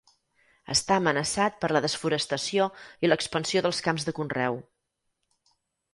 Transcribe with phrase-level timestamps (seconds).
[0.75, 2.67] Està amenaçat per la desforestació
[3.07, 4.59] i l'expansió dels camps de conreu.